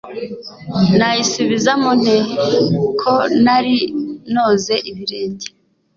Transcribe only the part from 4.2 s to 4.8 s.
noze